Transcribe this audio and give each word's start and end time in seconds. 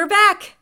we're 0.00 0.06
back. 0.06 0.56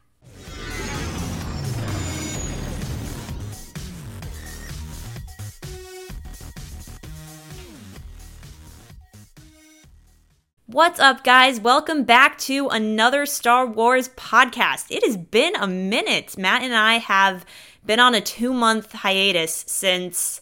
What's 10.67 10.99
up, 10.99 11.23
guys? 11.23 11.61
Welcome 11.61 12.03
back 12.03 12.37
to 12.39 12.67
another 12.69 13.27
Star 13.27 13.65
Wars 13.65 14.09
podcast. 14.09 14.87
It 14.91 15.05
has 15.07 15.17
been 15.17 15.55
a 15.55 15.69
minute. 15.69 16.37
Matt 16.37 16.63
and 16.63 16.75
I 16.75 16.95
have 16.95 17.47
been 17.87 18.01
on 18.01 18.17
a 18.17 18.21
two 18.21 18.53
month 18.53 18.91
hiatus 18.91 19.65
since 19.69 20.41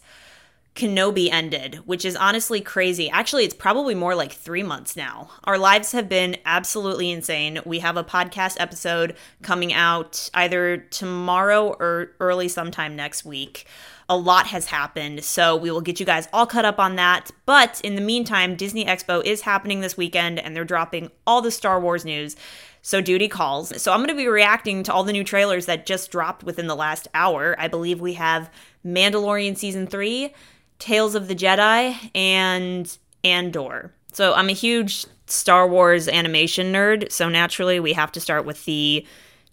Kenobi 0.77 1.29
ended, 1.31 1.81
which 1.85 2.05
is 2.05 2.15
honestly 2.15 2.61
crazy. 2.61 3.09
Actually, 3.09 3.43
it's 3.45 3.53
probably 3.53 3.95
more 3.95 4.15
like 4.15 4.31
three 4.31 4.63
months 4.63 4.95
now. 4.95 5.29
Our 5.43 5.57
lives 5.57 5.91
have 5.91 6.07
been 6.07 6.37
absolutely 6.45 7.11
insane. 7.11 7.59
We 7.65 7.79
have 7.79 7.97
a 7.97 8.03
podcast 8.03 8.57
episode 8.59 9.17
coming 9.41 9.73
out 9.73 10.29
either 10.33 10.77
tomorrow 10.77 11.69
or 11.79 12.11
early 12.19 12.47
sometime 12.47 12.95
next 12.95 13.25
week 13.25 13.65
a 14.09 14.17
lot 14.17 14.47
has 14.47 14.67
happened. 14.67 15.23
So 15.23 15.55
we 15.55 15.69
will 15.71 15.81
get 15.81 15.99
you 15.99 16.05
guys 16.05 16.27
all 16.31 16.45
caught 16.45 16.65
up 16.65 16.79
on 16.79 16.95
that. 16.95 17.31
But 17.45 17.81
in 17.81 17.95
the 17.95 18.01
meantime, 18.01 18.55
Disney 18.55 18.85
Expo 18.85 19.23
is 19.23 19.41
happening 19.41 19.81
this 19.81 19.97
weekend 19.97 20.39
and 20.39 20.55
they're 20.55 20.63
dropping 20.63 21.11
all 21.25 21.41
the 21.41 21.51
Star 21.51 21.79
Wars 21.79 22.05
news. 22.05 22.35
So 22.81 23.01
duty 23.01 23.27
calls. 23.27 23.81
So 23.81 23.91
I'm 23.91 23.99
going 23.99 24.09
to 24.09 24.15
be 24.15 24.29
reacting 24.29 24.83
to 24.83 24.93
all 24.93 25.03
the 25.03 25.11
new 25.11 25.25
trailers 25.25 25.65
that 25.65 25.85
just 25.85 26.09
dropped 26.09 26.43
within 26.45 26.67
the 26.67 26.75
last 26.75 27.09
hour. 27.13 27.53
I 27.59 27.67
believe 27.67 27.99
we 27.99 28.13
have 28.13 28.49
Mandalorian 28.85 29.57
season 29.57 29.87
3, 29.87 30.33
Tales 30.79 31.15
of 31.15 31.27
the 31.27 31.35
Jedi, 31.35 32.11
and 32.13 32.97
Andor. 33.23 33.93
So 34.13 34.33
I'm 34.33 34.49
a 34.49 34.53
huge 34.53 35.05
Star 35.27 35.67
Wars 35.67 36.07
animation 36.07 36.71
nerd, 36.71 37.11
so 37.11 37.29
naturally 37.29 37.79
we 37.79 37.93
have 37.93 38.11
to 38.13 38.19
start 38.19 38.45
with 38.45 38.65
the 38.65 39.05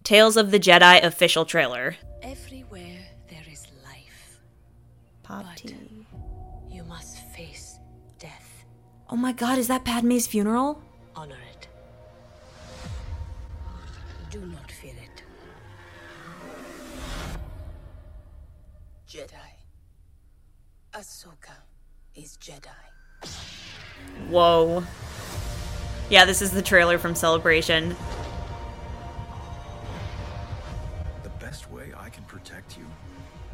Tales 0.03 0.37
of 0.37 0.51
the 0.51 0.59
Jedi 0.59 1.03
official 1.03 1.45
trailer. 1.45 1.95
Everywhere 2.21 3.07
there 3.29 3.43
is 3.51 3.65
life. 3.83 4.39
Pop 5.23 5.45
but 5.45 5.57
tea. 5.57 6.05
You 6.69 6.83
must 6.83 7.17
face 7.35 7.79
death. 8.19 8.65
Oh 9.09 9.15
my 9.15 9.31
god, 9.31 9.57
is 9.57 9.67
that 9.67 9.83
Padme's 9.83 10.27
funeral? 10.27 10.81
Honor 11.15 11.37
it. 11.51 11.67
Do 14.29 14.39
not 14.41 14.71
fear 14.71 14.93
it. 14.93 15.23
Jedi. 19.09 19.31
Ahsoka 20.95 21.51
is 22.15 22.37
Jedi. 22.37 22.69
Whoa. 24.29 24.81
Yeah, 26.09 26.23
this 26.23 26.41
is 26.41 26.51
the 26.51 26.61
trailer 26.61 26.97
from 26.97 27.15
Celebration. 27.15 27.97
The 31.23 31.29
best 31.31 31.69
way 31.69 31.91
I 31.97 32.07
can 32.07 32.23
protect 32.23 32.77
you 32.77 32.85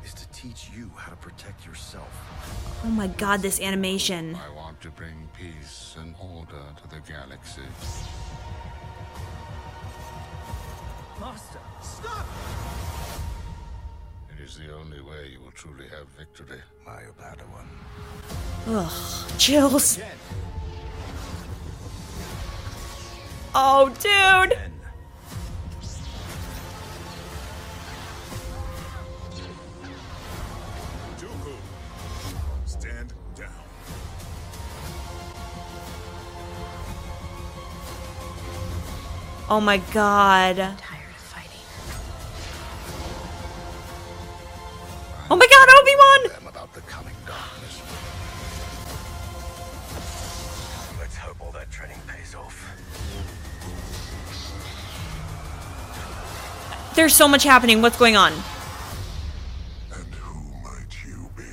is 0.05 0.13
to 0.13 0.27
teach 0.29 0.69
you 0.75 0.91
how 0.95 1.09
to 1.09 1.17
protect 1.17 1.65
yourself. 1.65 2.11
Oh 2.85 2.89
my 2.89 3.07
god, 3.07 3.41
this 3.41 3.59
animation. 3.59 4.35
I 4.35 4.55
want 4.55 4.79
to 4.81 4.91
bring 4.91 5.27
peace 5.35 5.95
and 5.97 6.13
order 6.21 6.61
to 6.77 6.87
the 6.89 7.01
galaxy. 7.11 7.63
Master, 11.19 11.59
stop! 11.81 12.27
It 14.51 14.55
is 14.55 14.67
the 14.67 14.75
only 14.75 14.99
way 14.99 15.29
you 15.31 15.39
will 15.39 15.51
truly 15.51 15.87
have 15.87 16.07
victory. 16.17 16.59
My 16.85 17.03
Padawan. 17.17 17.67
Ugh, 18.67 19.37
chills. 19.37 19.99
Oh, 23.55 23.87
dude! 23.89 24.57
Stand 32.65 33.13
down. 33.35 33.49
Oh 39.49 39.61
my 39.61 39.77
god. 39.93 40.77
Training 51.71 51.97
pays 52.07 52.35
off. 52.35 52.67
There's 56.95 57.15
so 57.15 57.27
much 57.27 57.43
happening. 57.43 57.81
What's 57.81 57.97
going 57.97 58.15
on? 58.17 58.33
And 59.93 60.13
who 60.15 60.51
might 60.61 61.05
you 61.05 61.29
be? 61.37 61.43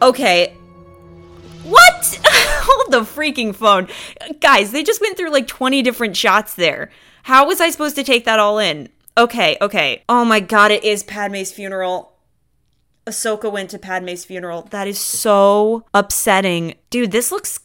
Okay, 0.00 0.54
what? 1.64 2.20
Hold 2.24 2.92
the 2.92 3.00
freaking 3.00 3.54
phone. 3.54 3.88
Guys, 4.40 4.70
they 4.70 4.82
just 4.84 5.00
went 5.00 5.16
through 5.16 5.30
like 5.30 5.48
20 5.48 5.82
different 5.82 6.16
shots 6.16 6.54
there. 6.54 6.90
How 7.24 7.46
was 7.46 7.60
I 7.60 7.70
supposed 7.70 7.96
to 7.96 8.04
take 8.04 8.24
that 8.24 8.38
all 8.38 8.58
in? 8.58 8.88
Okay, 9.16 9.56
okay. 9.60 10.04
Oh 10.08 10.24
my 10.24 10.38
god, 10.38 10.70
it 10.70 10.84
is 10.84 11.02
Padme's 11.02 11.52
funeral. 11.52 12.12
Ahsoka 13.08 13.50
went 13.50 13.70
to 13.70 13.78
Padme's 13.78 14.24
funeral. 14.24 14.62
That 14.70 14.86
is 14.86 14.98
so 14.98 15.84
upsetting. 15.94 16.74
Dude, 16.90 17.10
this 17.10 17.32
looks 17.32 17.60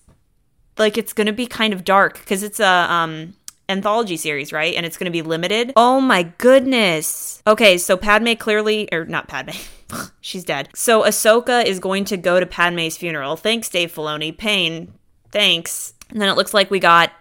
like 0.78 0.98
it's 0.98 1.14
gonna 1.14 1.34
be 1.34 1.46
kind 1.46 1.74
of 1.74 1.84
dark 1.84 2.20
because 2.20 2.44
it's 2.44 2.60
a 2.60 2.92
um 2.92 3.36
anthology 3.70 4.18
series, 4.18 4.52
right? 4.52 4.76
And 4.76 4.86
it's 4.86 4.98
gonna 4.98 5.12
be 5.12 5.22
limited. 5.22 5.74
Oh 5.76 6.02
my 6.02 6.24
goodness. 6.24 7.42
Okay, 7.46 7.78
so 7.78 7.98
Padme 7.98 8.34
clearly 8.34 8.90
or 8.92 9.06
not 9.06 9.28
Padme. 9.28 9.52
she's 10.22 10.44
dead. 10.44 10.70
So 10.74 11.04
Ahsoka 11.04 11.64
is 11.66 11.80
going 11.80 12.06
to 12.06 12.18
go 12.18 12.40
to 12.40 12.46
Padme's 12.46 12.98
funeral. 12.98 13.36
Thanks, 13.36 13.70
Dave 13.70 13.94
Filoni. 13.94 14.36
Pain, 14.36 14.94
thanks. 15.32 15.94
And 16.10 16.22
then 16.22 16.30
it 16.30 16.38
looks 16.38 16.54
like 16.54 16.72
we 16.72 16.80
got 16.80 17.12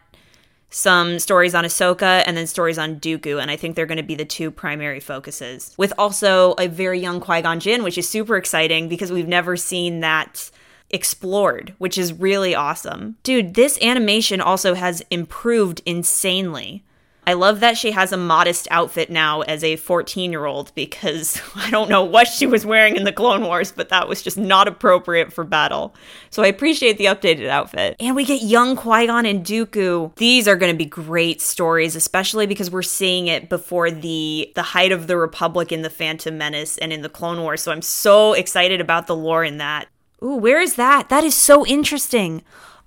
some 0.72 1.18
stories 1.18 1.54
on 1.54 1.64
Ahsoka 1.64 2.24
and 2.26 2.36
then 2.36 2.46
stories 2.46 2.78
on 2.78 2.98
Dooku, 2.98 3.40
and 3.40 3.50
I 3.50 3.56
think 3.56 3.76
they're 3.76 3.86
going 3.86 3.98
to 3.98 4.02
be 4.02 4.14
the 4.14 4.24
two 4.24 4.50
primary 4.50 5.00
focuses. 5.00 5.74
With 5.76 5.92
also 5.98 6.54
a 6.54 6.66
very 6.66 6.98
young 6.98 7.20
Qui 7.20 7.42
Gon 7.42 7.60
Jinn, 7.60 7.84
which 7.84 7.98
is 7.98 8.08
super 8.08 8.36
exciting 8.36 8.88
because 8.88 9.12
we've 9.12 9.28
never 9.28 9.56
seen 9.56 10.00
that 10.00 10.50
explored, 10.90 11.74
which 11.78 11.96
is 11.98 12.12
really 12.12 12.54
awesome. 12.54 13.16
Dude, 13.22 13.54
this 13.54 13.80
animation 13.82 14.40
also 14.40 14.74
has 14.74 15.02
improved 15.10 15.82
insanely. 15.86 16.84
I 17.24 17.34
love 17.34 17.60
that 17.60 17.76
she 17.76 17.92
has 17.92 18.10
a 18.10 18.16
modest 18.16 18.66
outfit 18.70 19.08
now 19.08 19.42
as 19.42 19.62
a 19.62 19.76
14 19.76 20.32
year 20.32 20.44
old 20.44 20.74
because 20.74 21.40
I 21.54 21.70
don't 21.70 21.88
know 21.88 22.02
what 22.02 22.26
she 22.26 22.46
was 22.46 22.66
wearing 22.66 22.96
in 22.96 23.04
the 23.04 23.12
Clone 23.12 23.42
Wars, 23.42 23.70
but 23.70 23.90
that 23.90 24.08
was 24.08 24.22
just 24.22 24.36
not 24.36 24.66
appropriate 24.66 25.32
for 25.32 25.44
battle. 25.44 25.94
So 26.30 26.42
I 26.42 26.48
appreciate 26.48 26.98
the 26.98 27.04
updated 27.04 27.48
outfit. 27.48 27.96
And 28.00 28.16
we 28.16 28.24
get 28.24 28.42
young 28.42 28.74
Qui 28.74 29.06
Gon 29.06 29.24
and 29.24 29.46
Dooku. 29.46 30.14
These 30.16 30.48
are 30.48 30.56
going 30.56 30.72
to 30.72 30.78
be 30.78 30.84
great 30.84 31.40
stories, 31.40 31.94
especially 31.94 32.46
because 32.46 32.70
we're 32.70 32.82
seeing 32.82 33.28
it 33.28 33.48
before 33.48 33.90
the 33.90 34.50
the 34.56 34.62
height 34.62 34.90
of 34.90 35.06
the 35.06 35.16
Republic 35.16 35.70
in 35.70 35.82
the 35.82 35.90
Phantom 35.90 36.36
Menace 36.36 36.76
and 36.78 36.92
in 36.92 37.02
the 37.02 37.08
Clone 37.08 37.40
Wars. 37.40 37.62
So 37.62 37.70
I'm 37.70 37.82
so 37.82 38.32
excited 38.32 38.80
about 38.80 39.06
the 39.06 39.16
lore 39.16 39.44
in 39.44 39.58
that. 39.58 39.86
Ooh, 40.24 40.36
where 40.36 40.60
is 40.60 40.74
that? 40.74 41.08
That 41.08 41.24
is 41.24 41.34
so 41.34 41.66
interesting 41.66 42.42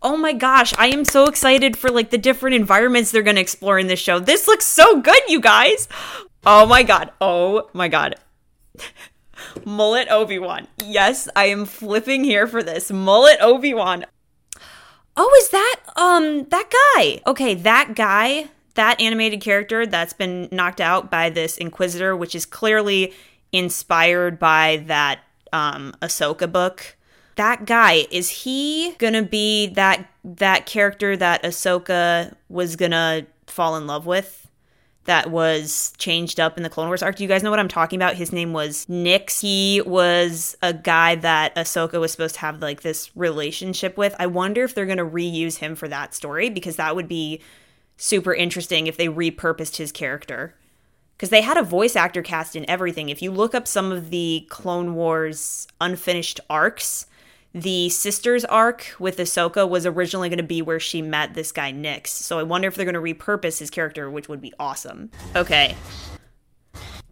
oh 0.06 0.16
my 0.16 0.34
gosh, 0.34 0.72
I 0.78 0.88
am 0.88 1.04
so 1.04 1.26
excited 1.26 1.76
for 1.76 1.90
like 1.90 2.12
the 2.12 2.18
different 2.20 2.56
environments 2.56 3.12
they're 3.12 3.24
going 3.24 3.38
to 3.38 3.42
explore 3.42 3.80
in 3.80 3.88
this 3.88 4.00
show. 4.00 4.20
This 4.20 4.48
looks 4.48 4.66
so 4.66 5.02
good, 5.02 5.22
you 5.28 5.42
guys. 5.42 5.90
Oh 6.46 6.68
my 6.68 6.84
god. 6.84 7.12
Oh 7.20 7.70
my 7.74 7.88
god. 7.88 8.16
Mullet 9.66 10.08
Obi-Wan. 10.12 10.68
Yes, 10.84 11.28
I 11.36 11.46
am 11.46 11.66
flipping 11.66 12.24
here 12.24 12.46
for 12.46 12.62
this. 12.62 12.92
Mullet 12.92 13.40
Obi-Wan. 13.42 14.06
Oh, 15.18 15.36
is 15.42 15.50
that 15.50 15.82
um 15.96 16.46
that 16.50 16.70
guy? 16.72 17.22
Okay, 17.26 17.56
that 17.56 17.96
guy, 17.96 18.50
that 18.76 19.02
animated 19.02 19.42
character 19.42 19.88
that's 19.88 20.14
been 20.14 20.50
knocked 20.52 20.82
out 20.82 21.10
by 21.10 21.32
this 21.32 21.58
Inquisitor, 21.58 22.16
which 22.16 22.36
is 22.36 22.46
clearly 22.46 23.12
inspired 23.52 24.38
by 24.38 24.84
that 24.86 25.22
um 25.52 25.96
Ahsoka 26.00 26.52
book 26.52 26.96
that 27.36 27.66
guy 27.66 28.08
is 28.12 28.30
he 28.30 28.94
gonna 28.98 29.24
be 29.24 29.68
that 29.68 30.08
that 30.24 30.66
character 30.66 31.16
that 31.18 31.44
Ahsoka 31.44 32.34
was 32.50 32.76
gonna 32.76 33.26
fall 33.48 33.76
in 33.76 33.88
love 33.88 34.06
with? 34.06 34.48
That 35.06 35.30
was 35.30 35.94
changed 35.98 36.40
up 36.40 36.58
in 36.58 36.64
the 36.64 36.70
Clone 36.70 36.88
Wars 36.88 37.04
arc. 37.04 37.16
Do 37.16 37.24
you 37.24 37.30
guys 37.30 37.44
know 37.44 37.52
what 37.52 37.60
I'm 37.60 37.68
talking 37.68 37.98
about? 37.98 38.16
His 38.16 38.32
name 38.32 38.54
was 38.54 38.88
Nyx. 38.88 39.40
He 39.42 39.82
was 39.86 40.58
a 40.64 40.74
guy 40.74 41.16
that 41.16 41.54
Ahsoka 41.56 42.00
was 42.00 42.12
supposed 42.12 42.36
to 42.36 42.42
have 42.42 42.62
like 42.62 42.82
this 42.82 43.16
relationship 43.16 43.98
with. 43.98 44.16
I 44.18 44.26
wonder 44.26 44.64
if 44.64 44.74
they're 44.74 44.88
gonna 44.88 45.06
reuse 45.06 45.58
him 45.58 45.76
for 45.76 45.88
that 45.90 46.16
story 46.16 46.50
because 46.50 46.78
that 46.78 46.96
would 46.96 47.08
be 47.08 47.42
super 47.98 48.34
interesting 48.34 48.88
if 48.88 48.98
they 48.98 49.08
repurposed 49.08 49.78
his 49.78 49.92
character 49.92 50.56
because 51.16 51.30
they 51.30 51.42
had 51.42 51.58
a 51.58 51.64
voice 51.64 51.96
actor 51.96 52.22
cast 52.22 52.56
in 52.56 52.70
everything. 52.70 53.10
If 53.10 53.22
you 53.22 53.32
look 53.32 53.56
up 53.56 53.68
some 53.68 53.92
of 53.92 54.10
the 54.10 54.46
Clone 54.50 54.96
Wars 54.96 55.68
unfinished 55.80 56.40
arcs, 56.50 57.06
the 57.56 57.88
sisters 57.88 58.44
arc 58.44 58.94
with 59.00 59.18
Ahsoka 59.18 59.68
was 59.68 59.86
originally 59.86 60.28
going 60.28 60.38
to 60.38 60.44
be 60.44 60.62
where 60.62 60.80
she 60.80 61.02
met 61.02 61.36
this 61.36 61.54
guy 61.54 61.72
Nyx. 61.72 62.08
So 62.08 62.38
I 62.38 62.44
wonder 62.44 62.68
if 62.68 62.76
they're 62.76 62.84
going 62.84 62.96
to 62.96 63.00
repurpose 63.16 63.60
his 63.60 63.70
character, 63.70 64.10
which 64.10 64.28
would 64.28 64.42
be 64.42 64.54
awesome. 64.60 65.10
Okay. 65.38 65.78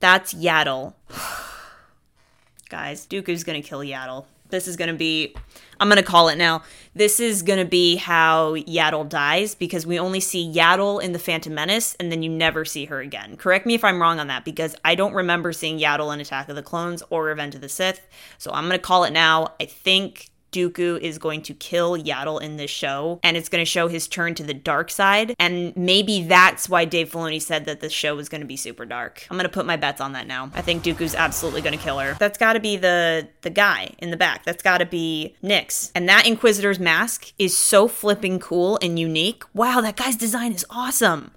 That's 0.02 0.34
Yaddle. 0.34 0.96
Guys, 2.70 3.08
Dooku's 3.08 3.46
going 3.46 3.62
to 3.62 3.66
kill 3.68 3.80
Yaddle. 3.80 4.26
This 4.50 4.68
is 4.68 4.76
going 4.76 4.90
to 4.90 4.98
be 4.98 5.34
I'm 5.80 5.88
going 5.88 5.98
to 5.98 6.04
call 6.04 6.28
it 6.28 6.38
now. 6.38 6.64
This 6.94 7.22
is 7.22 7.42
going 7.42 7.60
to 7.60 7.66
be 7.66 7.96
how 7.96 8.56
Yaddle 8.56 9.08
dies 9.08 9.56
because 9.56 9.88
we 9.88 9.98
only 9.98 10.20
see 10.20 10.52
Yaddle 10.54 11.02
in 11.02 11.14
The 11.14 11.20
Phantom 11.20 11.54
Menace 11.54 11.96
and 12.02 12.12
then 12.12 12.22
you 12.22 12.30
never 12.30 12.66
see 12.66 12.86
her 12.86 13.00
again. 13.00 13.38
Correct 13.38 13.66
me 13.66 13.76
if 13.76 13.84
I'm 13.84 14.02
wrong 14.02 14.20
on 14.20 14.28
that 14.28 14.44
because 14.44 14.76
I 14.84 14.96
don't 14.96 15.14
remember 15.14 15.54
seeing 15.54 15.80
Yaddle 15.80 16.14
in 16.14 16.20
Attack 16.20 16.50
of 16.50 16.56
the 16.58 16.62
Clones 16.62 17.02
or 17.10 17.24
Revenge 17.24 17.56
of 17.56 17.62
the 17.62 17.70
Sith. 17.70 18.06
So 18.38 18.52
I'm 18.52 18.68
going 18.68 18.78
to 18.78 18.86
call 18.86 19.06
it 19.06 19.12
now. 19.12 19.54
I 19.60 19.66
think 19.66 20.30
Dooku 20.54 21.00
is 21.00 21.18
going 21.18 21.42
to 21.44 21.54
kill 21.54 21.98
Yaddle 21.98 22.42
in 22.42 22.58
this 22.58 22.72
show, 22.72 23.20
and 23.24 23.36
it's 23.36 23.50
going 23.50 23.62
to 23.62 23.70
show 23.70 23.88
his 23.88 24.08
turn 24.08 24.36
to 24.36 24.44
the 24.44 24.54
dark 24.54 24.90
side. 24.90 25.36
And 25.40 25.76
maybe 25.76 26.24
that's 26.24 26.70
why 26.70 26.86
Dave 26.86 27.12
Filoni 27.12 27.42
said 27.42 27.66
that 27.66 27.82
the 27.82 27.90
show 27.90 28.16
was 28.16 28.30
going 28.30 28.42
to 28.42 28.48
be 28.48 28.56
super 28.56 28.86
dark. 28.86 29.28
I'm 29.30 29.38
going 29.38 29.50
to 29.50 29.54
put 29.54 29.66
my 29.66 29.76
bets 29.76 30.00
on 30.00 30.14
that 30.14 30.28
now. 30.28 30.52
I 30.54 30.62
think 30.62 30.84
Dooku's 30.84 31.16
absolutely 31.16 31.62
going 31.62 31.78
to 31.78 31.84
kill 31.84 32.00
her. 32.00 32.16
That's 32.20 32.38
got 32.38 32.54
to 32.54 32.60
be 32.60 32.78
the 32.78 33.28
the 33.42 33.50
guy 33.50 33.92
in 33.98 34.12
the 34.12 34.18
back. 34.18 34.46
That's 34.46 34.64
got 34.64 34.78
to 34.78 34.86
be 34.86 35.36
Nyx. 35.44 35.92
And 35.96 36.08
that 36.08 36.26
Inquisitor's 36.28 36.80
mask 36.80 37.34
is 37.38 37.58
so 37.58 37.88
flipping 37.88 38.40
cool 38.40 38.78
and 38.82 39.00
unique. 39.00 39.44
Wow, 39.54 39.82
that 39.82 39.96
guy's 39.96 40.16
design 40.16 40.54
is 40.54 40.66
awesome. 40.70 41.32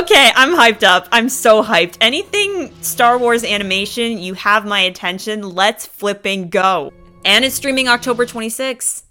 Okay, 0.00 0.30
I'm 0.34 0.54
hyped 0.54 0.84
up. 0.84 1.06
I'm 1.12 1.28
so 1.28 1.62
hyped. 1.62 1.98
Anything 2.00 2.72
Star 2.80 3.18
Wars 3.18 3.44
animation, 3.44 4.16
you 4.16 4.32
have 4.32 4.64
my 4.64 4.80
attention. 4.80 5.42
Let's 5.42 5.84
flipping 5.84 6.48
go. 6.48 6.94
And 7.26 7.44
it's 7.44 7.56
streaming 7.56 7.88
October 7.88 8.24
26th. 8.24 9.02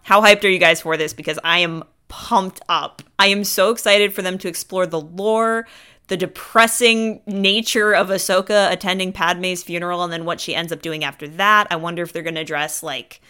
How 0.00 0.22
hyped 0.22 0.44
are 0.44 0.48
you 0.48 0.58
guys 0.58 0.80
for 0.80 0.96
this? 0.96 1.12
Because 1.12 1.38
I 1.44 1.58
am 1.58 1.84
pumped 2.08 2.62
up. 2.70 3.02
I 3.18 3.26
am 3.26 3.44
so 3.44 3.70
excited 3.70 4.14
for 4.14 4.22
them 4.22 4.38
to 4.38 4.48
explore 4.48 4.86
the 4.86 5.00
lore, 5.00 5.68
the 6.08 6.16
depressing 6.16 7.20
nature 7.26 7.92
of 7.94 8.08
Ahsoka 8.08 8.72
attending 8.72 9.12
Padme's 9.12 9.62
funeral, 9.62 10.02
and 10.04 10.10
then 10.10 10.24
what 10.24 10.40
she 10.40 10.54
ends 10.54 10.72
up 10.72 10.80
doing 10.80 11.04
after 11.04 11.28
that. 11.28 11.66
I 11.70 11.76
wonder 11.76 12.02
if 12.02 12.14
they're 12.14 12.22
going 12.22 12.36
to 12.36 12.40
address, 12.40 12.82
like, 12.82 13.20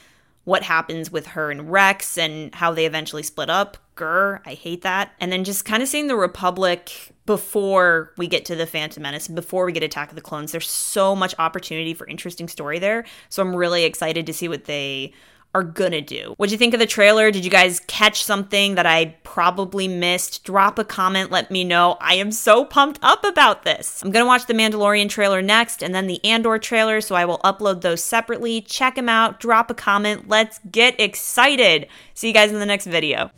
what 0.44 0.64
happens 0.64 1.10
with 1.10 1.28
her 1.28 1.50
and 1.50 1.70
Rex 1.70 2.18
and 2.18 2.54
how 2.54 2.72
they 2.72 2.86
eventually 2.86 3.22
split 3.22 3.48
up. 3.48 3.76
Grr, 3.96 4.40
I 4.44 4.54
hate 4.54 4.82
that. 4.82 5.12
And 5.20 5.30
then 5.30 5.44
just 5.44 5.64
kind 5.64 5.82
of 5.82 5.88
seeing 5.88 6.08
the 6.08 6.16
Republic 6.16 7.12
before 7.26 8.12
we 8.16 8.26
get 8.26 8.44
to 8.46 8.56
the 8.56 8.66
Phantom 8.66 9.02
Menace, 9.02 9.28
before 9.28 9.64
we 9.64 9.72
get 9.72 9.82
Attack 9.82 10.08
of 10.08 10.16
the 10.16 10.20
Clones. 10.20 10.50
There's 10.50 10.68
so 10.68 11.14
much 11.14 11.34
opportunity 11.38 11.94
for 11.94 12.06
interesting 12.06 12.48
story 12.48 12.78
there. 12.78 13.04
So 13.28 13.42
I'm 13.42 13.54
really 13.54 13.84
excited 13.84 14.26
to 14.26 14.32
see 14.32 14.48
what 14.48 14.64
they 14.64 15.12
are 15.54 15.62
gonna 15.62 16.00
do. 16.00 16.34
What'd 16.36 16.52
you 16.52 16.58
think 16.58 16.74
of 16.74 16.80
the 16.80 16.86
trailer? 16.86 17.30
Did 17.30 17.44
you 17.44 17.50
guys 17.50 17.80
catch 17.86 18.24
something 18.24 18.74
that 18.76 18.86
I 18.86 19.16
probably 19.22 19.88
missed? 19.88 20.44
Drop 20.44 20.78
a 20.78 20.84
comment, 20.84 21.30
let 21.30 21.50
me 21.50 21.64
know. 21.64 21.96
I 22.00 22.14
am 22.14 22.32
so 22.32 22.64
pumped 22.64 22.98
up 23.02 23.24
about 23.24 23.64
this. 23.64 24.02
I'm 24.02 24.10
gonna 24.10 24.26
watch 24.26 24.46
the 24.46 24.54
Mandalorian 24.54 25.08
trailer 25.08 25.42
next 25.42 25.82
and 25.82 25.94
then 25.94 26.06
the 26.06 26.24
Andor 26.24 26.58
trailer, 26.58 27.00
so 27.00 27.14
I 27.14 27.24
will 27.24 27.38
upload 27.38 27.82
those 27.82 28.02
separately. 28.02 28.60
Check 28.60 28.94
them 28.94 29.08
out, 29.08 29.40
drop 29.40 29.70
a 29.70 29.74
comment, 29.74 30.28
let's 30.28 30.60
get 30.70 30.98
excited. 31.00 31.86
See 32.14 32.28
you 32.28 32.34
guys 32.34 32.52
in 32.52 32.58
the 32.58 32.66
next 32.66 32.86
video. 32.86 33.30